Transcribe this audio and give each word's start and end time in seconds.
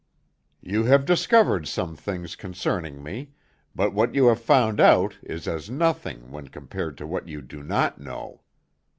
You 0.63 0.85
have 0.85 1.05
discovered 1.05 1.67
some 1.67 1.95
things 1.95 2.35
concerning 2.35 3.03
me, 3.03 3.33
but 3.75 3.93
what 3.93 4.15
you 4.15 4.29
have 4.29 4.41
found 4.41 4.79
out 4.79 5.19
is 5.21 5.47
as 5.47 5.69
nothing 5.69 6.31
when 6.31 6.47
compared 6.47 6.97
to 6.97 7.05
what 7.05 7.27
you 7.27 7.39
do 7.43 7.61
not 7.61 7.99
know. 8.01 8.41